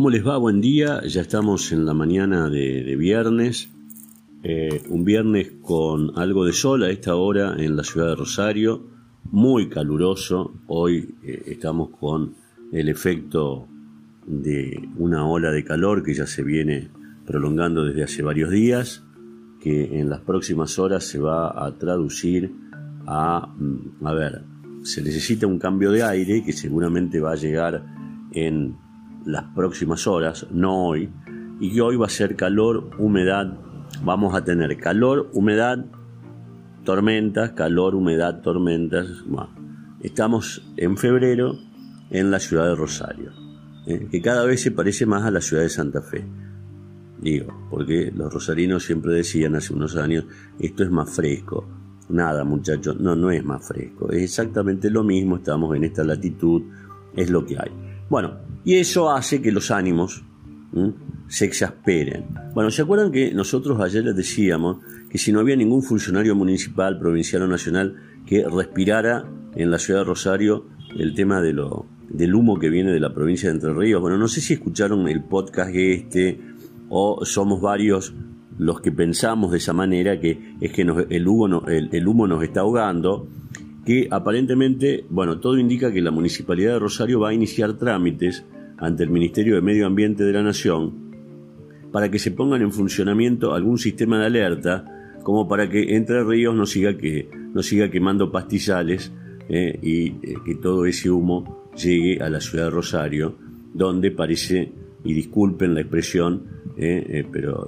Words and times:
¿Cómo 0.00 0.08
les 0.08 0.26
va? 0.26 0.38
Buen 0.38 0.62
día. 0.62 1.02
Ya 1.06 1.20
estamos 1.20 1.72
en 1.72 1.84
la 1.84 1.92
mañana 1.92 2.48
de, 2.48 2.96
viernes. 2.96 3.68
Eh, 4.42 4.80
un 4.88 5.04
viernes 5.04 5.52
con 5.60 6.18
algo 6.18 6.46
de 6.46 6.54
sol 6.54 6.84
a 6.84 6.90
esta 6.90 7.16
hora 7.16 7.54
en 7.58 7.76
la 7.76 7.84
ciudad 7.84 8.06
de 8.06 8.14
Rosario. 8.14 8.82
Muy 9.24 9.68
caluroso. 9.68 10.54
Hoy 10.68 11.16
eh, 11.22 11.42
estamos 11.48 11.90
con 11.90 12.32
el 12.72 12.88
efecto 12.88 13.68
de 14.26 14.88
una 14.96 15.26
ola 15.26 15.50
de 15.50 15.64
calor 15.64 16.02
que 16.02 16.14
ya 16.14 16.26
se 16.26 16.42
viene 16.44 16.88
prolongando 17.26 17.84
desde 17.84 18.04
hace 18.04 18.22
varios 18.22 18.50
días, 18.50 19.04
que 19.60 20.00
en 20.00 20.08
las 20.08 20.20
próximas 20.20 20.78
horas 20.78 21.04
se 21.04 21.18
va 21.18 21.66
a 21.66 21.76
traducir 21.76 22.50
a, 23.06 23.54
mm, 23.54 24.06
a 24.06 24.14
ver, 24.14 24.44
se 24.82 25.02
necesita 25.02 25.46
un 25.46 25.58
cambio 25.58 25.92
de 25.92 26.02
aire 26.02 26.42
que 26.42 26.54
seguramente 26.54 27.20
va 27.20 27.32
a 27.32 27.36
llegar 27.36 27.84
en 28.32 28.76
las 29.24 29.44
próximas 29.54 30.06
horas, 30.06 30.46
no 30.50 30.86
hoy, 30.86 31.10
y 31.60 31.72
que 31.72 31.80
hoy 31.80 31.96
va 31.96 32.06
a 32.06 32.10
ser 32.10 32.36
calor, 32.36 32.90
humedad, 32.98 33.52
vamos 34.02 34.34
a 34.34 34.44
tener 34.44 34.76
calor, 34.78 35.30
humedad, 35.32 35.84
tormentas, 36.84 37.52
calor, 37.52 37.94
humedad, 37.94 38.40
tormentas. 38.40 39.06
estamos 40.00 40.62
en 40.76 40.96
febrero 40.96 41.58
en 42.10 42.30
la 42.30 42.40
ciudad 42.40 42.66
de 42.66 42.74
Rosario, 42.74 43.30
¿eh? 43.86 44.08
que 44.10 44.22
cada 44.22 44.44
vez 44.44 44.62
se 44.62 44.70
parece 44.70 45.06
más 45.06 45.24
a 45.24 45.30
la 45.30 45.40
ciudad 45.40 45.62
de 45.62 45.68
Santa 45.68 46.02
Fe. 46.02 46.24
Digo, 47.20 47.66
porque 47.68 48.10
los 48.14 48.32
rosarinos 48.32 48.84
siempre 48.84 49.12
decían 49.12 49.54
hace 49.54 49.74
unos 49.74 49.96
años, 49.96 50.24
esto 50.58 50.82
es 50.82 50.90
más 50.90 51.10
fresco. 51.14 51.68
Nada, 52.08 52.44
muchachos, 52.44 52.98
no, 52.98 53.14
no 53.14 53.30
es 53.30 53.44
más 53.44 53.68
fresco, 53.68 54.10
es 54.10 54.22
exactamente 54.22 54.90
lo 54.90 55.04
mismo, 55.04 55.36
estamos 55.36 55.76
en 55.76 55.84
esta 55.84 56.02
latitud, 56.02 56.62
es 57.14 57.30
lo 57.30 57.44
que 57.44 57.56
hay. 57.56 57.70
Bueno, 58.08 58.38
y 58.64 58.76
eso 58.76 59.10
hace 59.10 59.40
que 59.40 59.52
los 59.52 59.70
ánimos 59.70 60.22
se 61.28 61.44
exasperen. 61.44 62.26
Bueno, 62.54 62.70
¿se 62.70 62.82
acuerdan 62.82 63.10
que 63.10 63.32
nosotros 63.32 63.80
ayer 63.80 64.04
les 64.04 64.16
decíamos 64.16 64.78
que 65.08 65.18
si 65.18 65.32
no 65.32 65.40
había 65.40 65.56
ningún 65.56 65.82
funcionario 65.82 66.34
municipal, 66.34 66.98
provincial 66.98 67.42
o 67.42 67.48
nacional 67.48 67.96
que 68.26 68.44
respirara 68.48 69.24
en 69.54 69.70
la 69.70 69.78
ciudad 69.78 70.00
de 70.00 70.04
Rosario 70.04 70.66
el 70.96 71.14
tema 71.14 71.40
de 71.40 71.52
lo, 71.52 71.86
del 72.08 72.34
humo 72.34 72.58
que 72.58 72.70
viene 72.70 72.92
de 72.92 73.00
la 73.00 73.12
provincia 73.12 73.48
de 73.48 73.56
Entre 73.56 73.72
Ríos? 73.72 74.00
Bueno, 74.00 74.18
no 74.18 74.28
sé 74.28 74.40
si 74.40 74.54
escucharon 74.54 75.08
el 75.08 75.24
podcast 75.24 75.74
este 75.74 76.40
o 76.88 77.24
somos 77.24 77.60
varios 77.60 78.12
los 78.58 78.80
que 78.80 78.92
pensamos 78.92 79.52
de 79.52 79.58
esa 79.58 79.72
manera 79.72 80.20
que 80.20 80.56
es 80.60 80.72
que 80.72 80.82
el, 80.82 81.28
humo 81.28 81.62
el 81.66 82.08
humo 82.08 82.26
nos 82.26 82.42
está 82.42 82.60
ahogando 82.60 83.26
que 83.90 84.06
aparentemente, 84.08 85.04
bueno, 85.10 85.40
todo 85.40 85.58
indica 85.58 85.92
que 85.92 86.00
la 86.00 86.12
Municipalidad 86.12 86.74
de 86.74 86.78
Rosario 86.78 87.18
va 87.18 87.30
a 87.30 87.34
iniciar 87.34 87.72
trámites 87.76 88.44
ante 88.78 89.02
el 89.02 89.10
Ministerio 89.10 89.56
de 89.56 89.62
Medio 89.62 89.84
Ambiente 89.84 90.22
de 90.22 90.32
la 90.32 90.44
Nación 90.44 91.10
para 91.90 92.08
que 92.08 92.20
se 92.20 92.30
pongan 92.30 92.62
en 92.62 92.70
funcionamiento 92.70 93.52
algún 93.52 93.78
sistema 93.78 94.20
de 94.20 94.26
alerta 94.26 94.84
como 95.24 95.48
para 95.48 95.68
que 95.68 95.96
Entre 95.96 96.22
Ríos 96.22 96.54
no 96.54 96.66
siga, 96.66 96.96
que, 96.96 97.28
no 97.52 97.64
siga 97.64 97.90
quemando 97.90 98.30
pastizales 98.30 99.12
eh, 99.48 99.76
y 99.82 100.06
eh, 100.06 100.34
que 100.46 100.54
todo 100.54 100.86
ese 100.86 101.10
humo 101.10 101.68
llegue 101.74 102.22
a 102.22 102.30
la 102.30 102.40
ciudad 102.40 102.66
de 102.66 102.70
Rosario, 102.70 103.34
donde 103.74 104.12
parece, 104.12 104.70
y 105.02 105.14
disculpen 105.14 105.74
la 105.74 105.80
expresión, 105.80 106.44
eh, 106.76 107.26
pero 107.32 107.66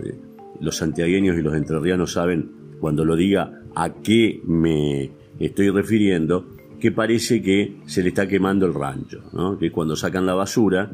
los 0.61 0.77
santiagueños 0.77 1.37
y 1.37 1.43
los 1.43 1.57
entrerrianos 1.57 2.13
saben 2.13 2.62
cuando 2.83 3.05
lo 3.05 3.15
diga 3.15 3.63
a 3.77 3.95
qué 3.95 4.43
me 4.45 5.09
estoy 5.39 5.71
refiriendo, 5.71 6.49
que 6.81 6.91
parece 6.91 7.41
que 7.41 7.77
se 7.87 8.03
le 8.03 8.09
está 8.09 8.27
quemando 8.27 8.67
el 8.67 8.75
rancho, 8.75 9.23
¿no? 9.33 9.57
que 9.57 9.71
cuando 9.71 9.95
sacan 9.95 10.27
la 10.27 10.35
basura, 10.35 10.91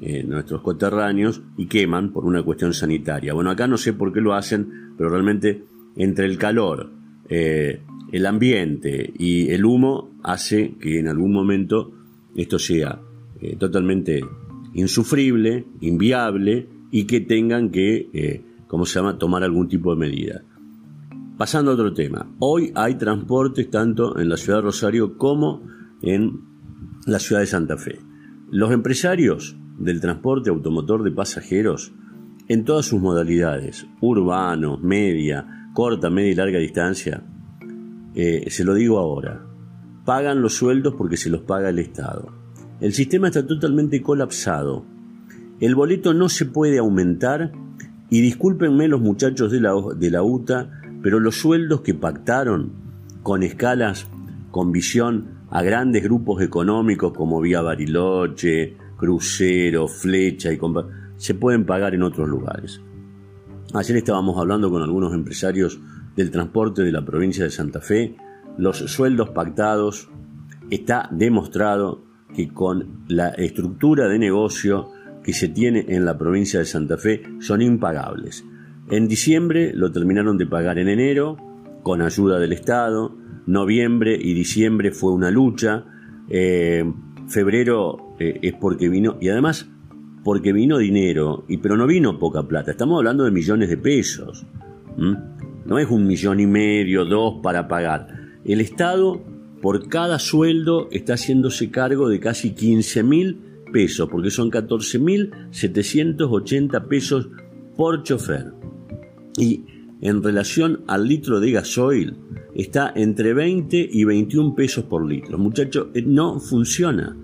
eh, 0.00 0.22
nuestros 0.22 0.60
coterráneos, 0.60 1.42
y 1.56 1.66
queman 1.66 2.12
por 2.12 2.24
una 2.24 2.44
cuestión 2.44 2.72
sanitaria. 2.72 3.34
Bueno, 3.34 3.50
acá 3.50 3.66
no 3.66 3.76
sé 3.76 3.94
por 3.94 4.12
qué 4.12 4.20
lo 4.20 4.32
hacen, 4.32 4.92
pero 4.96 5.10
realmente 5.10 5.64
entre 5.96 6.26
el 6.26 6.38
calor, 6.38 6.92
eh, 7.28 7.82
el 8.12 8.26
ambiente 8.26 9.12
y 9.18 9.50
el 9.50 9.64
humo 9.64 10.12
hace 10.22 10.76
que 10.80 11.00
en 11.00 11.08
algún 11.08 11.32
momento 11.32 11.90
esto 12.36 12.60
sea 12.60 13.00
eh, 13.40 13.56
totalmente 13.56 14.20
insufrible, 14.72 15.64
inviable 15.80 16.68
y 16.92 17.06
que 17.06 17.18
tengan 17.18 17.70
que, 17.70 18.44
¿cómo 18.68 18.86
se 18.86 19.00
llama?, 19.00 19.18
tomar 19.18 19.42
algún 19.42 19.66
tipo 19.66 19.92
de 19.92 19.98
medida. 19.98 20.44
Pasando 21.36 21.72
a 21.72 21.74
otro 21.74 21.92
tema. 21.92 22.30
Hoy 22.38 22.70
hay 22.76 22.94
transportes 22.94 23.68
tanto 23.68 24.20
en 24.20 24.28
la 24.28 24.36
ciudad 24.36 24.58
de 24.58 24.66
Rosario 24.66 25.18
como 25.18 25.66
en 26.00 26.40
la 27.06 27.18
ciudad 27.18 27.40
de 27.40 27.48
Santa 27.48 27.76
Fe. 27.76 27.98
Los 28.52 28.70
empresarios 28.70 29.56
del 29.76 30.00
transporte 30.00 30.50
automotor 30.50 31.02
de 31.02 31.10
pasajeros 31.10 31.92
en 32.46 32.64
todas 32.64 32.86
sus 32.86 33.00
modalidades, 33.00 33.84
urbano, 34.00 34.78
media, 34.78 35.70
corta, 35.74 36.08
media 36.08 36.30
y 36.30 36.34
larga 36.36 36.58
distancia, 36.60 37.24
eh, 38.14 38.48
se 38.48 38.62
lo 38.62 38.74
digo 38.74 39.00
ahora, 39.00 39.44
pagan 40.04 40.40
los 40.40 40.54
sueldos 40.54 40.94
porque 40.96 41.16
se 41.16 41.30
los 41.30 41.40
paga 41.40 41.70
el 41.70 41.80
Estado. 41.80 42.32
El 42.80 42.92
sistema 42.92 43.26
está 43.26 43.44
totalmente 43.44 44.00
colapsado. 44.02 44.84
El 45.58 45.74
boleto 45.74 46.14
no 46.14 46.28
se 46.28 46.46
puede 46.46 46.78
aumentar 46.78 47.50
y 48.08 48.20
discúlpenme 48.20 48.86
los 48.86 49.00
muchachos 49.00 49.50
de 49.50 49.60
la, 49.60 49.72
de 49.96 50.10
la 50.12 50.22
UTA 50.22 50.82
pero 51.04 51.20
los 51.20 51.36
sueldos 51.36 51.82
que 51.82 51.92
pactaron 51.92 52.72
con 53.22 53.42
escalas 53.42 54.08
con 54.50 54.72
visión 54.72 55.44
a 55.50 55.62
grandes 55.62 56.02
grupos 56.02 56.40
económicos 56.40 57.12
como 57.12 57.42
Vía 57.42 57.60
Bariloche, 57.60 58.78
Crucero, 58.96 59.86
Flecha 59.86 60.50
y 60.50 60.58
se 61.18 61.34
pueden 61.34 61.66
pagar 61.66 61.94
en 61.94 62.04
otros 62.04 62.26
lugares. 62.26 62.80
Ayer 63.74 63.98
estábamos 63.98 64.38
hablando 64.38 64.70
con 64.70 64.80
algunos 64.80 65.12
empresarios 65.12 65.78
del 66.16 66.30
transporte 66.30 66.80
de 66.80 66.92
la 66.92 67.04
provincia 67.04 67.44
de 67.44 67.50
Santa 67.50 67.82
Fe. 67.82 68.16
Los 68.56 68.78
sueldos 68.78 69.28
pactados 69.28 70.08
está 70.70 71.10
demostrado 71.12 72.02
que 72.34 72.48
con 72.48 73.04
la 73.08 73.28
estructura 73.28 74.08
de 74.08 74.18
negocio 74.18 74.90
que 75.22 75.34
se 75.34 75.48
tiene 75.48 75.84
en 75.86 76.06
la 76.06 76.16
provincia 76.16 76.60
de 76.60 76.64
Santa 76.64 76.96
Fe 76.96 77.24
son 77.40 77.60
impagables. 77.60 78.42
En 78.90 79.08
diciembre 79.08 79.72
lo 79.74 79.90
terminaron 79.92 80.36
de 80.36 80.46
pagar 80.46 80.78
en 80.78 80.88
enero, 80.88 81.38
con 81.82 82.02
ayuda 82.02 82.38
del 82.38 82.52
Estado. 82.52 83.16
Noviembre 83.46 84.18
y 84.20 84.34
diciembre 84.34 84.92
fue 84.92 85.12
una 85.12 85.30
lucha. 85.30 85.84
Eh, 86.28 86.84
febrero 87.28 88.14
eh, 88.18 88.40
es 88.42 88.52
porque 88.54 88.88
vino, 88.88 89.16
y 89.20 89.28
además 89.28 89.68
porque 90.22 90.52
vino 90.52 90.78
dinero, 90.78 91.44
y, 91.48 91.58
pero 91.58 91.76
no 91.76 91.86
vino 91.86 92.18
poca 92.18 92.42
plata. 92.46 92.72
Estamos 92.72 92.98
hablando 92.98 93.24
de 93.24 93.30
millones 93.30 93.70
de 93.70 93.76
pesos. 93.76 94.46
No 94.96 95.78
es 95.78 95.90
un 95.90 96.06
millón 96.06 96.40
y 96.40 96.46
medio, 96.46 97.04
dos 97.04 97.40
para 97.42 97.68
pagar. 97.68 98.08
El 98.44 98.60
Estado, 98.60 99.22
por 99.62 99.88
cada 99.88 100.18
sueldo, 100.18 100.88
está 100.90 101.14
haciéndose 101.14 101.70
cargo 101.70 102.08
de 102.08 102.20
casi 102.20 102.54
15 102.54 103.02
mil 103.02 103.40
pesos, 103.72 104.08
porque 104.10 104.30
son 104.30 104.50
14 104.50 104.98
mil 104.98 105.30
780 105.50 106.84
pesos 106.86 107.28
por 107.76 108.02
chofer 108.02 108.63
y 109.36 109.64
en 110.00 110.22
relación 110.22 110.82
al 110.86 111.08
litro 111.08 111.40
de 111.40 111.52
gasoil 111.52 112.16
está 112.54 112.92
entre 112.94 113.34
20 113.34 113.88
y 113.90 114.04
21 114.04 114.54
pesos 114.54 114.84
por 114.84 115.06
litro. 115.06 115.38
Muchachos, 115.38 115.88
eh, 115.94 116.02
no 116.06 116.40
funciona. 116.40 117.16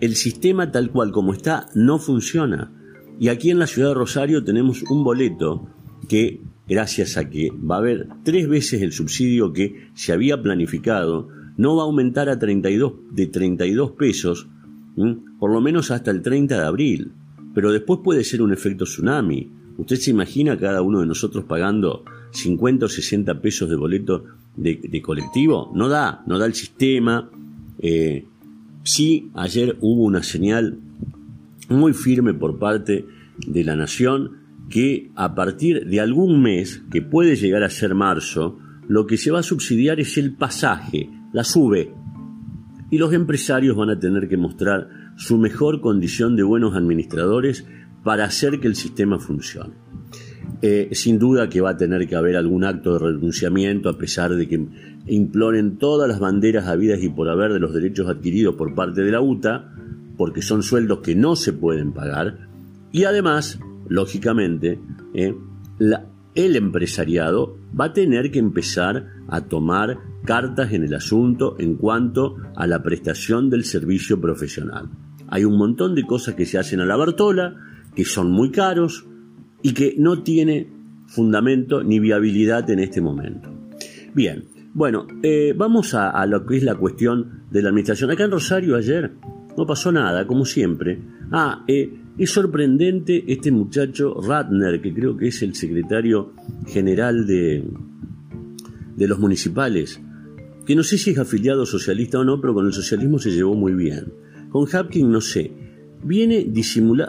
El 0.00 0.14
sistema 0.14 0.70
tal 0.70 0.90
cual 0.90 1.10
como 1.10 1.32
está 1.32 1.66
no 1.74 1.98
funciona. 1.98 2.72
Y 3.18 3.28
aquí 3.28 3.50
en 3.50 3.58
la 3.58 3.66
ciudad 3.66 3.88
de 3.88 3.94
Rosario 3.94 4.44
tenemos 4.44 4.82
un 4.84 5.02
boleto 5.02 5.68
que, 6.08 6.40
gracias 6.68 7.16
a 7.16 7.28
que 7.28 7.50
va 7.50 7.76
a 7.76 7.78
haber 7.78 8.08
tres 8.22 8.48
veces 8.48 8.82
el 8.82 8.92
subsidio 8.92 9.52
que 9.52 9.88
se 9.94 10.12
había 10.12 10.40
planificado, 10.40 11.28
no 11.56 11.74
va 11.74 11.82
a 11.82 11.86
aumentar 11.86 12.28
a 12.28 12.38
32, 12.38 12.92
de 13.10 13.26
32 13.26 13.90
pesos, 13.92 14.48
por 15.40 15.50
lo 15.50 15.60
menos 15.60 15.90
hasta 15.90 16.12
el 16.12 16.22
30 16.22 16.56
de 16.56 16.64
abril. 16.64 17.12
Pero 17.52 17.72
después 17.72 17.98
puede 18.04 18.22
ser 18.22 18.42
un 18.42 18.52
efecto 18.52 18.84
tsunami 18.84 19.50
¿Usted 19.78 19.96
se 19.96 20.10
imagina 20.10 20.58
cada 20.58 20.82
uno 20.82 21.00
de 21.00 21.06
nosotros 21.06 21.44
pagando 21.44 22.04
50 22.32 22.86
o 22.86 22.88
60 22.88 23.40
pesos 23.40 23.70
de 23.70 23.76
boleto 23.76 24.24
de, 24.56 25.02
colectivo, 25.02 25.70
no 25.74 25.88
da, 25.88 26.22
no 26.26 26.38
da 26.38 26.46
el 26.46 26.54
sistema. 26.54 27.30
Eh, 27.78 28.26
sí, 28.82 29.30
ayer 29.34 29.76
hubo 29.80 30.02
una 30.02 30.22
señal 30.22 30.78
muy 31.68 31.92
firme 31.92 32.34
por 32.34 32.58
parte 32.58 33.06
de 33.46 33.64
la 33.64 33.76
Nación 33.76 34.38
que 34.68 35.10
a 35.14 35.34
partir 35.34 35.86
de 35.86 36.00
algún 36.00 36.42
mes, 36.42 36.82
que 36.90 37.02
puede 37.02 37.36
llegar 37.36 37.62
a 37.62 37.70
ser 37.70 37.94
marzo, 37.94 38.58
lo 38.88 39.06
que 39.06 39.16
se 39.16 39.30
va 39.30 39.40
a 39.40 39.44
subsidiar 39.44 40.00
es 40.00 40.18
el 40.18 40.34
pasaje, 40.34 41.08
la 41.32 41.44
sube. 41.44 41.94
Y 42.90 42.98
los 42.98 43.12
empresarios 43.12 43.76
van 43.76 43.90
a 43.90 43.98
tener 43.98 44.28
que 44.28 44.36
mostrar 44.36 44.88
su 45.16 45.38
mejor 45.38 45.80
condición 45.80 46.36
de 46.36 46.42
buenos 46.42 46.74
administradores 46.74 47.64
para 48.02 48.24
hacer 48.24 48.60
que 48.60 48.68
el 48.68 48.76
sistema 48.76 49.18
funcione. 49.18 49.74
Eh, 50.60 50.88
sin 50.92 51.18
duda 51.18 51.48
que 51.48 51.60
va 51.60 51.70
a 51.70 51.76
tener 51.76 52.08
que 52.08 52.16
haber 52.16 52.36
algún 52.36 52.64
acto 52.64 52.94
de 52.94 52.98
renunciamiento 52.98 53.88
a 53.88 53.98
pesar 53.98 54.34
de 54.34 54.48
que 54.48 54.66
imploren 55.06 55.78
todas 55.78 56.08
las 56.08 56.18
banderas 56.18 56.66
habidas 56.66 57.02
y 57.02 57.08
por 57.08 57.28
haber 57.28 57.52
de 57.52 57.60
los 57.60 57.72
derechos 57.72 58.08
adquiridos 58.08 58.56
por 58.56 58.74
parte 58.74 59.02
de 59.02 59.12
la 59.12 59.20
UTA, 59.20 59.72
porque 60.16 60.42
son 60.42 60.62
sueldos 60.62 60.98
que 60.98 61.14
no 61.14 61.36
se 61.36 61.52
pueden 61.52 61.92
pagar, 61.92 62.48
y 62.90 63.04
además, 63.04 63.60
lógicamente, 63.88 64.80
eh, 65.14 65.34
el 66.34 66.56
empresariado 66.56 67.56
va 67.78 67.86
a 67.86 67.92
tener 67.92 68.30
que 68.30 68.38
empezar 68.38 69.06
a 69.28 69.42
tomar 69.42 69.98
cartas 70.24 70.72
en 70.72 70.84
el 70.84 70.94
asunto 70.94 71.56
en 71.58 71.76
cuanto 71.76 72.36
a 72.56 72.66
la 72.66 72.82
prestación 72.82 73.50
del 73.50 73.64
servicio 73.64 74.20
profesional. 74.20 74.88
Hay 75.28 75.44
un 75.44 75.56
montón 75.56 75.94
de 75.94 76.06
cosas 76.06 76.34
que 76.34 76.46
se 76.46 76.58
hacen 76.58 76.80
a 76.80 76.86
la 76.86 76.96
Bartola, 76.96 77.56
que 77.98 78.04
son 78.04 78.30
muy 78.30 78.52
caros 78.52 79.04
y 79.60 79.74
que 79.74 79.96
no 79.98 80.22
tiene 80.22 80.68
fundamento 81.08 81.82
ni 81.82 81.98
viabilidad 81.98 82.70
en 82.70 82.78
este 82.78 83.00
momento. 83.00 83.52
Bien, 84.14 84.44
bueno, 84.72 85.08
eh, 85.20 85.52
vamos 85.56 85.94
a, 85.94 86.24
lo 86.26 86.46
que 86.46 86.58
es 86.58 86.62
la 86.62 86.76
cuestión 86.76 87.42
de 87.50 87.60
la 87.60 87.70
administración. 87.70 88.12
Acá 88.12 88.22
en 88.22 88.30
Rosario 88.30 88.76
ayer 88.76 89.10
no 89.56 89.66
pasó 89.66 89.90
nada, 89.90 90.28
como 90.28 90.44
siempre. 90.44 90.96
Ah, 91.32 91.64
eh, 91.66 91.92
es 92.16 92.30
sorprendente 92.30 93.24
este 93.26 93.50
muchacho 93.50 94.14
Ratner, 94.20 94.80
que 94.80 94.94
creo 94.94 95.16
que 95.16 95.26
es 95.26 95.42
el 95.42 95.56
secretario 95.56 96.34
general 96.68 97.26
de, 97.26 97.64
de 98.94 99.08
los 99.08 99.18
municipales, 99.18 100.00
que 100.64 100.76
no 100.76 100.84
sé 100.84 100.98
si 100.98 101.10
es 101.10 101.18
afiliado 101.18 101.66
socialista 101.66 102.20
o 102.20 102.24
no, 102.24 102.40
pero 102.40 102.54
con 102.54 102.64
el 102.64 102.72
socialismo 102.72 103.18
se 103.18 103.32
llevó 103.32 103.56
muy 103.56 103.72
bien. 103.72 104.12
Con 104.50 104.68
Hapkin 104.72 105.10
no 105.10 105.20
sé. 105.20 105.67
Viene 106.02 106.46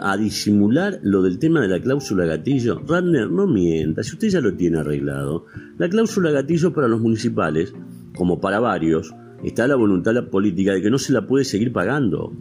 a 0.00 0.16
disimular 0.16 1.00
lo 1.02 1.22
del 1.22 1.38
tema 1.38 1.60
de 1.60 1.68
la 1.68 1.80
cláusula 1.80 2.26
gatillo. 2.26 2.80
Ratner, 2.86 3.30
no 3.30 3.46
mienta, 3.46 4.02
si 4.02 4.12
usted 4.12 4.28
ya 4.28 4.40
lo 4.40 4.54
tiene 4.54 4.78
arreglado. 4.78 5.46
La 5.78 5.88
cláusula 5.88 6.30
gatillo 6.30 6.72
para 6.72 6.88
los 6.88 7.00
municipales, 7.00 7.72
como 8.16 8.40
para 8.40 8.58
varios, 8.58 9.14
está 9.44 9.68
la 9.68 9.76
voluntad 9.76 10.28
política 10.28 10.72
de 10.72 10.82
que 10.82 10.90
no 10.90 10.98
se 10.98 11.12
la 11.12 11.26
puede 11.26 11.44
seguir 11.44 11.72
pagando. 11.72 12.32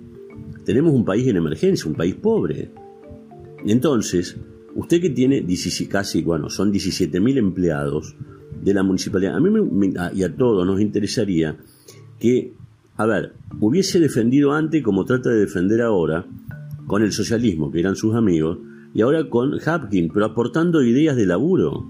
Tenemos 0.66 0.94
un 0.94 1.06
país 1.06 1.28
en 1.28 1.38
emergencia, 1.38 1.90
un 1.90 1.96
país 1.96 2.16
pobre. 2.16 2.72
Entonces, 3.66 4.38
usted 4.76 5.02
que 5.02 5.10
tiene 5.10 5.46
casi, 5.90 6.22
bueno, 6.22 6.50
son 6.50 6.72
17.000 6.72 7.38
empleados 7.38 8.16
de 8.62 8.74
la 8.74 8.84
municipalidad, 8.84 9.36
a 9.36 9.40
mí 9.40 9.50
y 10.14 10.24
a 10.24 10.36
todos 10.36 10.66
nos 10.66 10.82
interesaría 10.82 11.58
que, 12.20 12.54
a 13.00 13.06
ver, 13.06 13.32
hubiese 13.62 13.98
defendido 14.02 14.52
antes 14.52 14.84
como 14.84 15.06
trata 15.06 15.30
de 15.30 15.40
defender 15.40 15.82
ahora, 15.82 16.26
con 16.86 17.02
el 17.02 17.14
socialismo, 17.14 17.72
que 17.72 17.80
eran 17.80 17.96
sus 17.96 18.14
amigos, 18.14 18.58
y 18.94 19.00
ahora 19.00 19.30
con 19.30 19.58
Hapkin, 19.58 20.10
pero 20.10 20.26
aportando 20.26 20.84
ideas 20.84 21.16
de 21.16 21.26
laburo. 21.26 21.90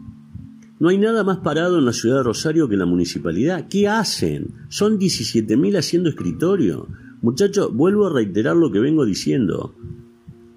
No 0.80 0.90
hay 0.90 1.00
nada 1.00 1.24
más 1.24 1.38
parado 1.38 1.80
en 1.80 1.86
la 1.86 1.94
ciudad 1.94 2.18
de 2.18 2.24
Rosario 2.26 2.70
que 2.70 2.78
la 2.78 2.86
municipalidad. 2.86 3.68
¿Qué 3.70 3.88
hacen? 3.88 4.54
Son 4.68 5.00
17.000 5.00 5.80
haciendo 5.80 6.10
escritorio. 6.10 6.88
Muchachos, 7.24 7.74
vuelvo 7.74 8.06
a 8.06 8.14
reiterar 8.14 8.56
lo 8.56 8.72
que 8.72 8.80
vengo 8.80 9.04
diciendo. 9.04 9.74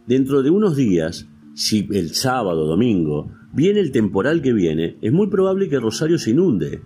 Dentro 0.06 0.42
de 0.42 0.50
unos 0.50 0.76
días, 0.76 1.28
si 1.54 1.88
el 1.92 2.10
sábado, 2.10 2.66
domingo, 2.66 3.32
viene 3.54 3.80
el 3.80 3.90
temporal 3.90 4.42
que 4.42 4.52
viene, 4.52 4.98
es 5.00 5.14
muy 5.14 5.28
probable 5.28 5.70
que 5.70 5.80
Rosario 5.80 6.18
se 6.18 6.32
inunde. 6.32 6.82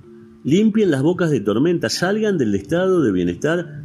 Limpien 0.47 0.93
las 0.93 1.03
bocas 1.03 1.33
de 1.33 1.41
tormenta, 1.41 1.89
salgan 1.89 2.39
del 2.39 2.55
estado 2.55 3.03
de 3.03 3.11
bienestar 3.11 3.83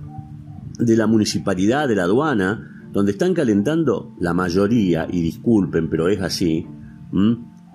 de 0.78 0.96
la 0.96 1.08
municipalidad, 1.08 1.88
de 1.88 1.96
la 1.96 2.04
aduana, 2.04 2.88
donde 2.94 3.14
están 3.14 3.34
calentando 3.34 4.14
la 4.20 4.36
mayoría, 4.36 5.08
y 5.12 5.24
disculpen, 5.24 5.90
pero 5.90 6.08
es 6.08 6.22
así, 6.22 6.68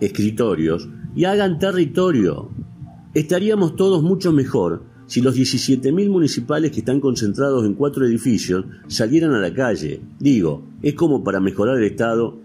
escritorios, 0.01 0.89
y 1.17 1.25
hagan 1.25 1.59
territorio. 1.59 2.53
Estaríamos 3.13 3.75
todos 3.75 4.05
mucho 4.05 4.33
mejor 4.33 4.85
si 5.09 5.21
los 5.21 5.37
17.000 5.37 6.09
municipales 6.09 6.71
que 6.71 6.79
están 6.79 7.01
concentrados 7.01 7.67
en 7.67 7.75
cuatro 7.75 8.07
edificios 8.07 8.67
salieran 8.87 9.33
a 9.33 9.41
la 9.41 9.53
calle. 9.53 10.01
Digo, 10.21 10.63
es 10.81 10.95
como 10.95 11.25
para 11.25 11.41
mejorar 11.41 11.79
el 11.79 11.85
estado 11.87 12.39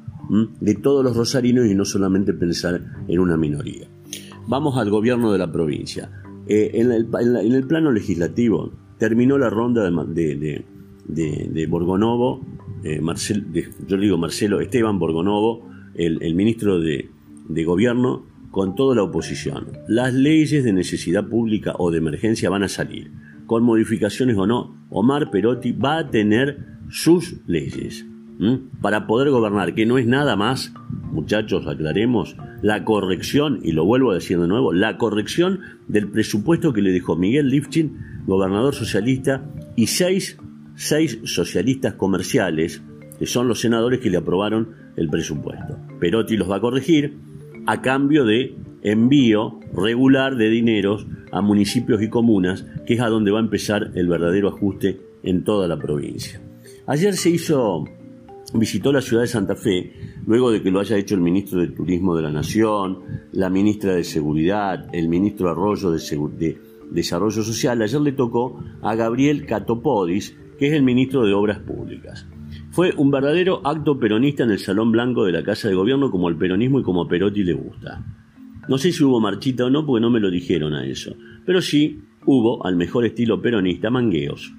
de 0.59 0.73
todos 0.73 1.03
los 1.03 1.15
rosarinos 1.15 1.67
y 1.67 1.75
no 1.75 1.85
solamente 1.85 2.33
pensar 2.33 2.81
en 3.07 3.19
una 3.19 3.37
minoría. 3.37 3.87
Vamos 4.47 4.75
al 4.79 4.89
gobierno 4.89 5.31
de 5.31 5.37
la 5.37 5.51
provincia. 5.51 6.09
Eh, 6.53 6.81
en, 6.81 6.91
el, 6.91 7.65
plano 7.65 7.93
legislativo 7.93 8.73
terminó 8.97 9.37
la 9.37 9.49
ronda 9.49 9.89
de, 9.89 11.65
Borgonovo 11.69 12.41
eh, 12.83 12.99
yo 13.87 13.95
le 13.95 14.03
digo 14.03 14.17
Marcelo 14.17 14.59
Esteban 14.59 14.99
Borgonovo, 14.99 15.69
el, 15.95 16.35
ministro 16.35 16.81
de, 16.81 17.09
Gobierno, 17.63 18.25
con 18.51 18.75
toda 18.75 18.97
la 18.97 19.03
oposición. 19.03 19.67
Las 19.87 20.13
leyes 20.13 20.65
de 20.65 20.73
necesidad 20.73 21.25
pública 21.29 21.73
o 21.77 21.89
de 21.89 21.99
emergencia 21.99 22.49
van 22.49 22.63
a 22.63 22.67
salir, 22.67 23.13
con 23.45 23.63
modificaciones 23.63 24.35
o 24.35 24.45
no. 24.45 24.75
Omar 24.89 25.31
Perotti 25.31 25.71
va 25.71 25.99
a 25.99 26.09
tener 26.09 26.65
sus 26.89 27.37
leyes 27.47 28.05
para 28.81 29.07
poder 29.07 29.29
gobernar, 29.29 29.75
que 29.75 29.85
no 29.85 29.97
es 29.97 30.07
nada 30.07 30.35
más, 30.35 30.73
muchachos, 31.11 31.67
aclaremos, 31.67 32.35
la 32.61 32.83
corrección, 32.83 33.59
y 33.63 33.71
lo 33.71 33.85
vuelvo 33.85 34.11
a 34.11 34.15
decir 34.15 34.39
de 34.39 34.47
nuevo, 34.47 34.73
la 34.73 34.97
corrección 34.97 35.59
del 35.87 36.07
presupuesto 36.07 36.73
que 36.73 36.81
le 36.81 36.91
dejó 36.91 37.15
Miguel 37.15 37.49
Lifchin, 37.49 37.97
gobernador 38.25 38.73
socialista, 38.73 39.43
y 39.75 39.87
seis 39.87 40.37
seis 40.75 41.19
socialistas 41.25 41.93
comerciales, 41.93 42.81
que 43.19 43.27
son 43.27 43.47
los 43.47 43.59
senadores 43.59 43.99
que 43.99 44.09
le 44.09 44.17
aprobaron 44.17 44.69
el 44.95 45.09
presupuesto. 45.09 45.77
Perotti 45.99 46.37
los 46.37 46.49
va 46.49 46.57
a 46.57 46.61
corregir 46.61 47.17
a 47.67 47.81
cambio 47.81 48.25
de 48.25 48.55
envío 48.81 49.59
regular 49.73 50.35
de 50.35 50.49
dineros 50.49 51.05
a 51.31 51.41
municipios 51.41 52.01
y 52.01 52.09
comunas, 52.09 52.65
que 52.87 52.95
es 52.95 53.01
a 53.01 53.09
donde 53.09 53.31
va 53.31 53.39
a 53.39 53.43
empezar 53.43 53.91
el 53.93 54.07
verdadero 54.07 54.49
ajuste 54.49 54.99
en 55.23 55.43
toda 55.43 55.67
la 55.67 55.77
provincia. 55.77 56.41
Ayer 56.87 57.13
se 57.15 57.29
hizo, 57.29 57.85
visitó 58.53 58.91
la 58.91 59.01
ciudad 59.01 59.23
de 59.23 59.27
Santa 59.27 59.55
Fe, 59.55 59.93
luego 60.25 60.51
de 60.51 60.61
que 60.61 60.71
lo 60.71 60.79
haya 60.79 60.97
hecho 60.97 61.15
el 61.15 61.21
ministro 61.21 61.59
de 61.59 61.67
Turismo 61.67 62.15
de 62.15 62.23
la 62.23 62.31
Nación, 62.31 62.99
la 63.31 63.49
ministra 63.49 63.93
de 63.93 64.03
Seguridad, 64.03 64.87
el 64.93 65.09
ministro 65.09 65.53
de, 65.91 65.99
de 66.37 66.61
Desarrollo 66.91 67.43
Social. 67.43 67.81
Ayer 67.81 68.01
le 68.01 68.11
tocó 68.11 68.63
a 68.81 68.95
Gabriel 68.95 69.45
Catopodis, 69.45 70.37
que 70.57 70.67
es 70.67 70.73
el 70.73 70.83
ministro 70.83 71.25
de 71.25 71.33
Obras 71.33 71.59
Públicas. 71.59 72.27
Fue 72.71 72.93
un 72.95 73.11
verdadero 73.11 73.61
acto 73.65 73.99
peronista 73.99 74.43
en 74.43 74.51
el 74.51 74.59
Salón 74.59 74.91
Blanco 74.91 75.25
de 75.25 75.31
la 75.31 75.43
Casa 75.43 75.67
de 75.67 75.75
Gobierno 75.75 76.11
como 76.11 76.29
el 76.29 76.37
peronismo 76.37 76.79
y 76.79 76.83
como 76.83 77.03
a 77.03 77.07
Perotti 77.07 77.43
le 77.43 77.53
gusta. 77.53 78.05
No 78.67 78.77
sé 78.77 78.91
si 78.91 79.03
hubo 79.03 79.19
marchita 79.19 79.65
o 79.65 79.69
no 79.69 79.85
porque 79.85 80.01
no 80.01 80.09
me 80.09 80.19
lo 80.19 80.29
dijeron 80.29 80.73
a 80.73 80.85
eso, 80.85 81.15
pero 81.45 81.61
sí 81.61 82.01
hubo, 82.25 82.65
al 82.65 82.75
mejor 82.75 83.05
estilo 83.05 83.41
peronista, 83.41 83.89
mangueos. 83.89 84.53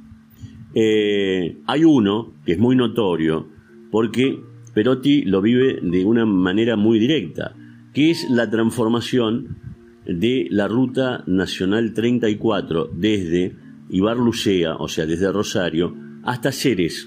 Eh, 0.75 1.59
hay 1.67 1.85
uno 1.85 2.33
que 2.45 2.53
es 2.53 2.59
muy 2.59 2.75
notorio 2.75 3.47
porque 3.93 4.43
Perotti 4.73 5.23
lo 5.23 5.43
vive 5.43 5.79
de 5.83 6.05
una 6.07 6.25
manera 6.25 6.77
muy 6.77 6.99
directa, 6.99 7.55
que 7.93 8.11
es 8.11 8.29
la 8.31 8.49
transformación 8.49 9.59
de 10.07 10.49
la 10.51 10.67
Ruta 10.67 11.23
Nacional 11.27 11.93
34 11.93 12.91
desde 12.95 13.55
Ibarlucea, 13.91 14.77
o 14.77 14.89
sea, 14.89 15.05
desde 15.05 15.31
Rosario, 15.31 15.95
hasta 16.25 16.53
Ceres. 16.53 17.07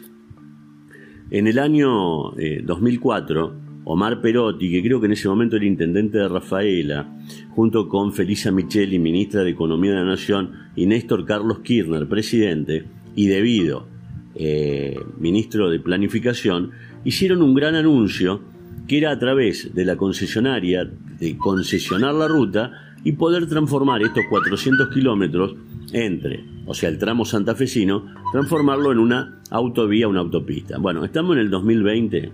En 1.32 1.48
el 1.48 1.58
año 1.58 2.34
2004, 2.64 3.48
eh, 3.48 3.66
Omar 3.86 4.22
Perotti, 4.22 4.70
que 4.70 4.84
creo 4.84 5.00
que 5.00 5.08
en 5.08 5.14
ese 5.14 5.28
momento 5.28 5.56
era 5.56 5.66
intendente 5.66 6.20
de 6.20 6.28
Rafaela, 6.28 7.18
junto 7.56 7.90
con 7.90 8.14
Felisa 8.14 8.52
Micheli, 8.52 9.00
ministra 9.00 9.44
de 9.44 9.50
Economía 9.50 9.92
de 9.92 9.98
la 9.98 10.06
Nación, 10.06 10.52
y 10.76 10.86
Néstor 10.86 11.26
Carlos 11.26 11.60
Kirchner, 11.62 12.08
presidente, 12.08 12.86
y 13.16 13.26
debido, 13.26 13.95
eh, 14.36 15.00
ministro 15.18 15.70
de 15.70 15.80
Planificación, 15.80 16.72
hicieron 17.04 17.42
un 17.42 17.54
gran 17.54 17.76
anuncio 17.76 18.42
que 18.88 18.98
era 18.98 19.12
a 19.12 19.20
través 19.20 19.74
de 19.74 19.86
la 19.86 19.96
concesionaria, 19.96 20.90
de 21.20 21.38
concesionar 21.38 22.14
la 22.14 22.28
ruta 22.28 22.72
y 23.04 23.14
poder 23.14 23.48
transformar 23.48 24.02
estos 24.02 24.24
400 24.30 24.90
kilómetros 24.90 25.56
entre 25.94 26.56
o 26.66 26.74
sea, 26.74 26.90
el 26.90 26.98
tramo 26.98 27.26
santafesino, 27.26 28.06
transformarlo 28.32 28.92
en 28.92 28.98
una 28.98 29.42
autovía, 29.52 30.08
una 30.08 30.22
autopista. 30.22 30.78
Bueno, 30.78 31.06
estamos 31.06 31.36
en 31.36 31.42
el 31.42 31.50
2020 31.50 32.32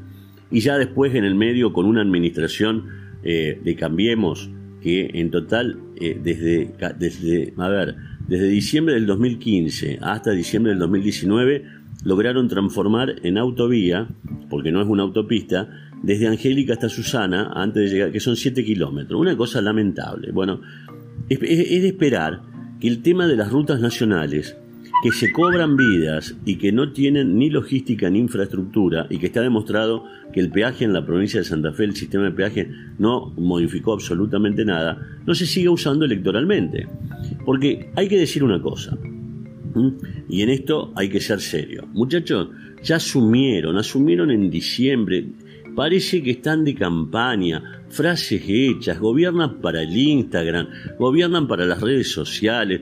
y 0.52 0.60
ya 0.60 0.78
después 0.78 1.14
en 1.16 1.26
el 1.26 1.36
medio 1.36 1.74
con 1.74 1.86
una 1.86 2.02
administración 2.02 2.86
eh, 3.24 3.60
de 3.64 3.76
Cambiemos 3.76 4.50
que 4.82 5.12
en 5.14 5.30
total 5.30 5.80
eh, 6.00 6.20
desde, 6.22 6.74
desde, 6.98 7.54
a 7.58 7.68
ver, 7.68 7.96
desde 8.28 8.48
diciembre 8.48 8.96
del 8.96 9.06
2015 9.06 10.00
hasta 10.02 10.32
diciembre 10.32 10.72
del 10.72 10.80
2019 10.80 11.66
lograron 12.04 12.48
transformar 12.48 13.16
en 13.24 13.38
autovía, 13.38 14.08
porque 14.50 14.72
no 14.72 14.82
es 14.82 14.88
una 14.88 15.04
autopista, 15.04 15.70
desde 16.02 16.28
Angélica 16.28 16.74
hasta 16.74 16.90
Susana, 16.90 17.52
antes 17.54 17.84
de 17.84 17.90
llegar, 17.96 18.12
que 18.12 18.20
son 18.20 18.36
7 18.36 18.64
kilómetros. 18.64 19.20
Una 19.20 19.38
cosa 19.38 19.62
lamentable. 19.62 20.32
Bueno, 20.32 20.62
es, 21.30 21.40
es 21.42 21.82
de 21.82 21.88
esperar 21.88 22.42
que 22.80 22.88
el 22.88 23.02
tema 23.02 23.28
de 23.28 23.36
las 23.36 23.52
rutas 23.52 23.80
nacionales 23.80 24.58
que 25.02 25.12
se 25.12 25.32
cobran 25.32 25.76
vidas 25.78 26.36
y 26.46 26.58
que 26.58 26.72
no 26.72 26.92
tienen 26.92 27.38
ni 27.38 27.50
logística 27.50 28.10
ni 28.10 28.20
infraestructura 28.20 29.08
y 29.10 29.18
que 29.18 29.28
está 29.28 29.42
demostrado 29.42 30.04
que 30.32 30.40
el 30.40 30.52
peaje 30.52 30.86
en 30.86 30.94
la 30.94 31.06
provincia 31.06 31.40
de 31.40 31.46
Santa 31.46 31.74
Fe, 31.74 31.86
el 31.86 31.96
sistema 31.96 32.26
de 32.26 32.32
peaje, 32.32 32.70
no 33.00 33.34
modificó 33.36 33.94
absolutamente 33.94 34.64
nada, 34.64 35.02
no 35.26 35.34
se 35.34 35.46
siga 35.46 35.72
usando 35.72 36.06
electoralmente. 36.06 36.88
Porque 37.46 37.92
hay 37.96 38.08
que 38.08 38.18
decir 38.18 38.44
una 38.44 38.62
cosa, 38.62 38.98
y 40.30 40.42
en 40.42 40.50
esto 40.50 40.92
hay 40.96 41.10
que 41.10 41.22
ser 41.22 41.42
serio. 41.42 41.88
Muchachos, 41.94 42.50
ya 42.84 42.98
asumieron, 42.98 43.78
asumieron 43.78 44.32
en 44.32 44.50
diciembre, 44.50 45.26
parece 45.76 46.22
que 46.22 46.32
están 46.32 46.64
de 46.64 46.76
campaña, 46.76 47.84
frases 47.90 48.44
hechas, 48.48 49.00
gobiernan 49.00 49.62
para 49.62 49.84
el 49.84 49.96
Instagram, 49.96 50.68
gobiernan 50.98 51.48
para 51.48 51.66
las 51.66 51.82
redes 51.82 52.12
sociales, 52.12 52.82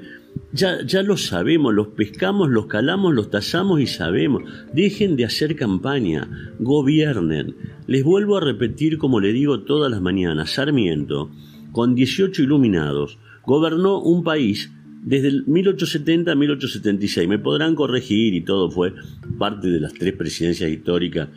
ya, 0.51 0.83
ya 0.85 1.03
lo 1.03 1.17
sabemos, 1.17 1.73
los 1.73 1.87
pescamos, 1.89 2.49
los 2.49 2.65
calamos, 2.65 3.13
los 3.13 3.29
tazamos 3.29 3.81
y 3.81 3.87
sabemos. 3.87 4.43
Dejen 4.73 5.15
de 5.15 5.25
hacer 5.25 5.55
campaña, 5.55 6.53
gobiernen. 6.59 7.55
Les 7.87 8.03
vuelvo 8.03 8.37
a 8.37 8.41
repetir 8.41 8.97
como 8.97 9.19
le 9.19 9.33
digo 9.33 9.61
todas 9.61 9.91
las 9.91 10.01
mañanas, 10.01 10.51
Sarmiento, 10.51 11.29
con 11.71 11.93
18 11.93 12.43
iluminados, 12.43 13.19
gobernó 13.45 14.01
un 14.01 14.23
país 14.23 14.71
desde 15.09 15.29
el 15.29 15.43
1870 15.47 16.31
a 16.31 16.35
1876. 16.35 17.27
Me 17.27 17.39
podrán 17.39 17.73
corregir 17.73 18.35
y 18.35 18.41
todo 18.41 18.69
fue 18.69 18.93
parte 19.39 19.67
de 19.67 19.79
las 19.79 19.91
tres 19.93 20.13
presidencias 20.13 20.69
históricas 20.69 21.29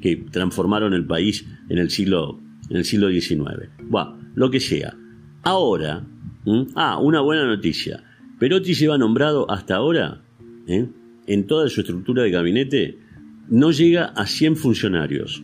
que 0.00 0.24
transformaron 0.30 0.94
el 0.94 1.04
país 1.04 1.44
en 1.68 1.78
el 1.78 1.90
siglo, 1.90 2.40
en 2.70 2.76
el 2.76 2.84
siglo 2.84 3.10
XIX. 3.10 3.70
Bueno, 3.82 4.18
lo 4.36 4.52
que 4.52 4.60
sea. 4.60 4.96
Ahora, 5.42 6.06
ah, 6.76 6.98
una 7.00 7.20
buena 7.22 7.44
noticia. 7.44 8.04
Perotti 8.38 8.72
lleva 8.72 8.96
nombrado 8.96 9.50
hasta 9.50 9.74
ahora, 9.74 10.22
¿eh? 10.68 10.86
en 11.26 11.46
toda 11.48 11.68
su 11.68 11.80
estructura 11.80 12.22
de 12.22 12.30
gabinete, 12.30 12.98
no 13.48 13.72
llega 13.72 14.06
a 14.14 14.26
100 14.26 14.56
funcionarios. 14.56 15.42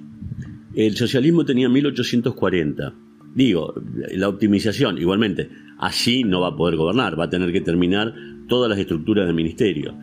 El 0.74 0.96
socialismo 0.96 1.44
tenía 1.44 1.68
1840. 1.68 2.94
Digo, 3.34 3.74
la 4.12 4.28
optimización, 4.28 4.98
igualmente, 4.98 5.48
así 5.78 6.24
no 6.24 6.40
va 6.40 6.48
a 6.48 6.56
poder 6.56 6.76
gobernar, 6.76 7.18
va 7.18 7.24
a 7.24 7.30
tener 7.30 7.52
que 7.52 7.60
terminar 7.60 8.14
todas 8.48 8.68
las 8.68 8.78
estructuras 8.78 9.26
del 9.26 9.34
ministerio. 9.34 9.94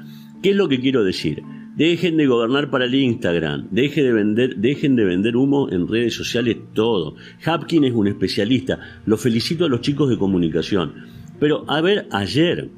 ¿Qué 0.41 0.51
es 0.51 0.55
lo 0.55 0.67
que 0.67 0.79
quiero 0.79 1.03
decir? 1.03 1.43
Dejen 1.75 2.15
de 2.15 2.27
gobernar 2.27 2.69
para 2.69 2.85
el 2.85 2.95
Instagram, 2.95 3.67
dejen 3.71 4.05
de 4.05 4.13
vender, 4.13 4.55
dejen 4.55 4.95
de 4.95 5.03
vender 5.03 5.35
humo 5.35 5.69
en 5.69 5.87
redes 5.87 6.13
sociales 6.13 6.55
todo. 6.73 7.15
Hapkin 7.43 7.83
es 7.83 7.93
un 7.93 8.07
especialista, 8.07 8.79
lo 9.05 9.17
felicito 9.17 9.65
a 9.65 9.69
los 9.69 9.81
chicos 9.81 10.09
de 10.09 10.17
comunicación. 10.17 10.93
Pero 11.39 11.65
a 11.67 11.81
ver, 11.81 12.07
ayer, 12.11 12.69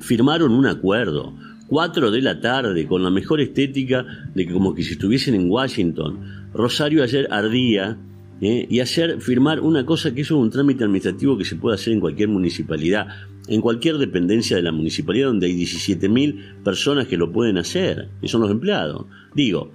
firmaron 0.00 0.52
un 0.52 0.66
acuerdo, 0.66 1.34
cuatro 1.68 2.10
de 2.10 2.22
la 2.22 2.40
tarde, 2.40 2.86
con 2.86 3.02
la 3.04 3.10
mejor 3.10 3.40
estética 3.40 4.04
de 4.34 4.46
que 4.46 4.52
como 4.52 4.74
que 4.74 4.82
si 4.82 4.92
estuviesen 4.92 5.34
en 5.34 5.48
Washington. 5.48 6.48
Rosario 6.52 7.02
ayer 7.02 7.28
ardía 7.30 7.98
¿eh? 8.40 8.66
y 8.68 8.80
hacer 8.80 9.20
firmar 9.20 9.60
una 9.60 9.84
cosa 9.84 10.14
que 10.14 10.22
eso 10.22 10.36
es 10.36 10.42
un 10.42 10.50
trámite 10.50 10.84
administrativo 10.84 11.36
que 11.36 11.44
se 11.44 11.56
puede 11.56 11.76
hacer 11.76 11.92
en 11.92 12.00
cualquier 12.00 12.28
municipalidad, 12.28 13.08
en 13.48 13.60
cualquier 13.60 13.98
dependencia 13.98 14.56
de 14.56 14.62
la 14.62 14.72
municipalidad 14.72 15.28
donde 15.28 15.46
hay 15.46 15.60
17.000 15.60 16.62
personas 16.62 17.06
que 17.06 17.16
lo 17.16 17.32
pueden 17.32 17.58
hacer, 17.58 18.10
que 18.20 18.28
son 18.28 18.40
los 18.42 18.50
empleados. 18.50 19.06
Digo, 19.34 19.72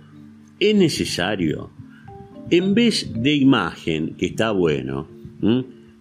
es 0.60 0.76
necesario, 0.76 1.72
en 2.50 2.74
vez 2.74 3.12
de 3.14 3.36
imagen, 3.36 4.16
que 4.16 4.28
está 4.28 4.52
bueno, 4.52 5.08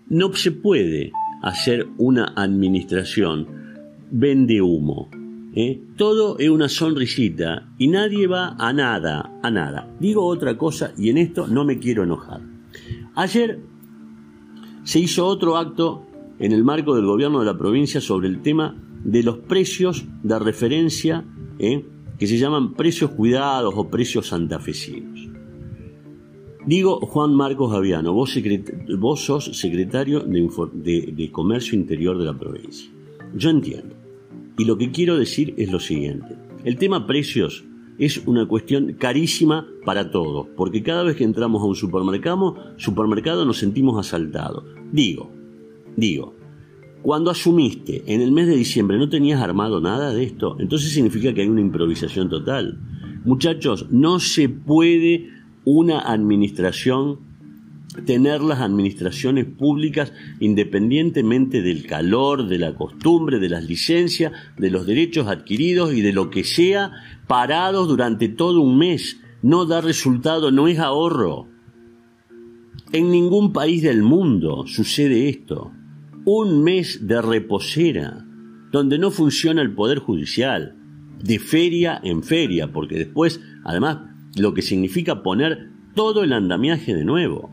no 0.08 0.34
se 0.34 0.52
puede 0.52 1.12
hacer 1.42 1.86
una 1.96 2.32
administración 2.36 3.46
vende 4.10 4.60
humo. 4.60 5.08
¿eh? 5.54 5.80
Todo 5.96 6.38
es 6.38 6.50
una 6.50 6.68
sonrisita 6.68 7.68
y 7.78 7.88
nadie 7.88 8.26
va 8.26 8.56
a 8.58 8.72
nada, 8.72 9.38
a 9.42 9.50
nada. 9.50 9.88
Digo 10.00 10.26
otra 10.26 10.56
cosa 10.56 10.92
y 10.98 11.10
en 11.10 11.18
esto 11.18 11.46
no 11.46 11.64
me 11.64 11.78
quiero 11.78 12.02
enojar. 12.02 12.49
Ayer 13.14 13.60
se 14.84 14.98
hizo 14.98 15.26
otro 15.26 15.56
acto 15.56 16.06
en 16.38 16.52
el 16.52 16.64
marco 16.64 16.94
del 16.94 17.06
gobierno 17.06 17.40
de 17.40 17.46
la 17.46 17.58
provincia 17.58 18.00
sobre 18.00 18.28
el 18.28 18.40
tema 18.40 18.76
de 19.04 19.22
los 19.22 19.38
precios 19.38 20.04
de 20.22 20.38
referencia 20.38 21.24
¿eh? 21.58 21.84
que 22.18 22.26
se 22.26 22.38
llaman 22.38 22.74
precios 22.74 23.10
cuidados 23.10 23.74
o 23.76 23.88
precios 23.88 24.28
santafesinos. 24.28 25.28
Digo, 26.66 27.00
Juan 27.00 27.34
Marcos 27.34 27.74
Aviano, 27.74 28.12
vos, 28.12 28.34
sos 29.24 29.58
secretario 29.58 30.20
de 30.20 31.30
Comercio 31.32 31.78
Interior 31.78 32.18
de 32.18 32.24
la 32.24 32.38
provincia. 32.38 32.90
Yo 33.34 33.50
entiendo 33.50 33.96
y 34.58 34.64
lo 34.64 34.76
que 34.76 34.90
quiero 34.90 35.16
decir 35.16 35.54
es 35.56 35.72
lo 35.72 35.80
siguiente. 35.80 36.36
El 36.64 36.76
tema 36.76 37.06
precios 37.06 37.64
es 38.00 38.26
una 38.26 38.48
cuestión 38.48 38.94
carísima 38.94 39.68
para 39.84 40.10
todos, 40.10 40.48
porque 40.56 40.82
cada 40.82 41.02
vez 41.02 41.16
que 41.16 41.24
entramos 41.24 41.62
a 41.62 41.66
un 41.66 41.76
supermercado, 41.76 42.56
supermercado 42.78 43.44
nos 43.44 43.58
sentimos 43.58 43.98
asaltados. 43.98 44.64
Digo, 44.90 45.30
digo, 45.96 46.34
cuando 47.02 47.30
asumiste 47.30 48.02
en 48.06 48.22
el 48.22 48.32
mes 48.32 48.46
de 48.46 48.56
diciembre 48.56 48.96
no 48.96 49.10
tenías 49.10 49.42
armado 49.42 49.82
nada 49.82 50.14
de 50.14 50.24
esto, 50.24 50.56
entonces 50.58 50.92
significa 50.92 51.34
que 51.34 51.42
hay 51.42 51.48
una 51.48 51.60
improvisación 51.60 52.30
total. 52.30 52.80
Muchachos, 53.24 53.86
no 53.90 54.18
se 54.18 54.48
puede 54.48 55.28
una 55.66 56.00
administración 56.00 57.29
tener 58.04 58.40
las 58.40 58.60
administraciones 58.60 59.46
públicas 59.46 60.12
independientemente 60.38 61.62
del 61.62 61.86
calor, 61.86 62.48
de 62.48 62.58
la 62.58 62.74
costumbre, 62.74 63.38
de 63.38 63.48
las 63.48 63.64
licencias, 63.64 64.32
de 64.56 64.70
los 64.70 64.86
derechos 64.86 65.26
adquiridos 65.26 65.94
y 65.94 66.00
de 66.00 66.12
lo 66.12 66.30
que 66.30 66.44
sea, 66.44 66.92
parados 67.26 67.88
durante 67.88 68.28
todo 68.28 68.60
un 68.60 68.78
mes. 68.78 69.20
No 69.42 69.66
da 69.66 69.80
resultado, 69.80 70.50
no 70.50 70.68
es 70.68 70.78
ahorro. 70.78 71.48
En 72.92 73.10
ningún 73.10 73.52
país 73.52 73.82
del 73.82 74.02
mundo 74.02 74.64
sucede 74.66 75.28
esto. 75.28 75.72
Un 76.24 76.62
mes 76.62 77.06
de 77.06 77.22
reposera, 77.22 78.26
donde 78.72 78.98
no 78.98 79.10
funciona 79.10 79.62
el 79.62 79.74
Poder 79.74 79.98
Judicial, 79.98 80.76
de 81.22 81.38
feria 81.38 82.00
en 82.02 82.22
feria, 82.22 82.72
porque 82.72 82.96
después, 82.96 83.40
además, 83.64 83.98
lo 84.36 84.54
que 84.54 84.62
significa 84.62 85.22
poner 85.22 85.70
todo 85.94 86.22
el 86.22 86.32
andamiaje 86.32 86.94
de 86.94 87.04
nuevo. 87.04 87.50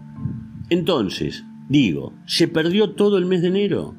Entonces, 0.70 1.44
digo, 1.70 2.14
se 2.26 2.48
perdió 2.48 2.92
todo 2.92 3.18
el 3.18 3.26
mes 3.26 3.42
de 3.42 3.48
enero. 3.48 3.96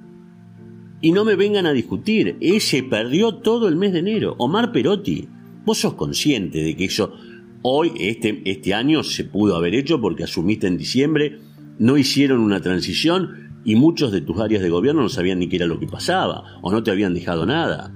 Y 1.00 1.12
no 1.12 1.24
me 1.24 1.36
vengan 1.36 1.66
a 1.66 1.72
discutir, 1.72 2.36
ese 2.40 2.82
perdió 2.82 3.36
todo 3.36 3.68
el 3.68 3.76
mes 3.76 3.92
de 3.92 4.00
enero. 4.00 4.34
Omar 4.38 4.72
Perotti, 4.72 5.28
vos 5.64 5.78
sos 5.78 5.94
consciente 5.94 6.62
de 6.62 6.76
que 6.76 6.86
eso 6.86 7.14
hoy, 7.62 7.92
este, 7.98 8.42
este 8.44 8.74
año, 8.74 9.02
se 9.02 9.24
pudo 9.24 9.56
haber 9.56 9.74
hecho 9.74 10.00
porque 10.00 10.24
asumiste 10.24 10.66
en 10.66 10.76
diciembre, 10.76 11.38
no 11.78 11.96
hicieron 11.96 12.40
una 12.40 12.60
transición 12.60 13.60
y 13.64 13.76
muchos 13.76 14.12
de 14.12 14.20
tus 14.20 14.40
áreas 14.40 14.62
de 14.62 14.70
gobierno 14.70 15.02
no 15.02 15.08
sabían 15.08 15.38
ni 15.38 15.48
qué 15.48 15.56
era 15.56 15.66
lo 15.66 15.78
que 15.78 15.86
pasaba 15.86 16.58
o 16.62 16.72
no 16.72 16.82
te 16.82 16.90
habían 16.90 17.14
dejado 17.14 17.46
nada. 17.46 17.94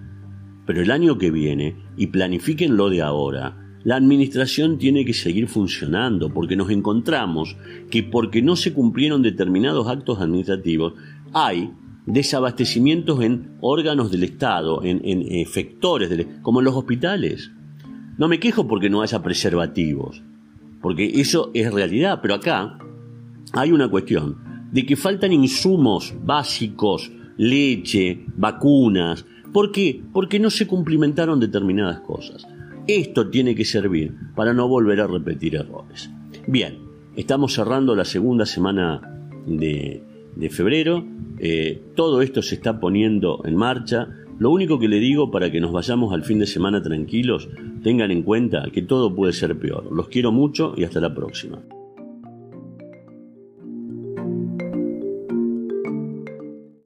Pero 0.66 0.80
el 0.80 0.90
año 0.90 1.18
que 1.18 1.30
viene, 1.30 1.76
y 1.96 2.08
planifiquen 2.08 2.76
lo 2.76 2.88
de 2.88 3.02
ahora, 3.02 3.61
la 3.84 3.96
administración 3.96 4.78
tiene 4.78 5.04
que 5.04 5.12
seguir 5.12 5.48
funcionando 5.48 6.32
porque 6.32 6.56
nos 6.56 6.70
encontramos 6.70 7.56
que 7.90 8.02
porque 8.02 8.42
no 8.42 8.56
se 8.56 8.72
cumplieron 8.72 9.22
determinados 9.22 9.88
actos 9.88 10.20
administrativos, 10.20 10.94
hay 11.32 11.70
desabastecimientos 12.06 13.22
en 13.22 13.56
órganos 13.60 14.10
del 14.10 14.24
Estado, 14.24 14.82
en, 14.84 15.00
efectores, 15.04 16.26
como 16.42 16.60
en 16.60 16.64
los 16.64 16.74
hospitales. 16.74 17.50
No 18.18 18.28
me 18.28 18.40
quejo 18.40 18.66
porque 18.66 18.90
no 18.90 19.02
haya 19.02 19.22
preservativos, 19.22 20.22
porque 20.80 21.20
eso 21.20 21.50
es 21.54 21.72
realidad, 21.72 22.20
pero 22.20 22.34
acá 22.34 22.78
hay 23.52 23.72
una 23.72 23.88
cuestión 23.88 24.68
de 24.70 24.86
que 24.86 24.96
faltan 24.96 25.32
insumos 25.32 26.14
básicos, 26.24 27.10
leche, 27.36 28.24
vacunas. 28.36 29.24
¿Por 29.52 29.70
qué? 29.70 30.02
Porque 30.12 30.38
no 30.38 30.50
se 30.50 30.66
cumplimentaron 30.66 31.38
determinadas 31.40 32.00
cosas. 32.00 32.46
Esto 32.86 33.30
tiene 33.30 33.54
que 33.54 33.64
servir 33.64 34.12
para 34.34 34.52
no 34.52 34.66
volver 34.66 35.00
a 35.00 35.06
repetir 35.06 35.54
errores. 35.54 36.10
Bien, 36.48 36.78
estamos 37.14 37.54
cerrando 37.54 37.94
la 37.94 38.04
segunda 38.04 38.44
semana 38.44 39.20
de, 39.46 40.02
febrero. 40.50 41.04
Eh, 41.38 41.80
todo 41.94 42.22
esto 42.22 42.42
se 42.42 42.56
está 42.56 42.80
poniendo 42.80 43.40
en 43.44 43.54
marcha. 43.54 44.08
Lo 44.38 44.50
único 44.50 44.80
que 44.80 44.88
le 44.88 44.98
digo 44.98 45.30
para 45.30 45.52
que 45.52 45.60
nos 45.60 45.70
vayamos 45.70 46.12
al 46.12 46.24
fin 46.24 46.40
de 46.40 46.46
semana 46.46 46.82
tranquilos, 46.82 47.48
tengan 47.84 48.10
en 48.10 48.22
cuenta 48.22 48.64
que 48.72 48.82
todo 48.82 49.14
puede 49.14 49.32
ser 49.32 49.56
peor. 49.56 49.92
Los 49.92 50.08
quiero 50.08 50.32
mucho 50.32 50.74
y 50.76 50.82
hasta 50.82 51.00
la 51.00 51.14
próxima. 51.14 51.62